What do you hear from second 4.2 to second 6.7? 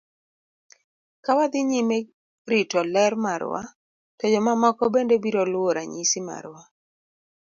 jomamoko bende biro luwo ranyisi marwa.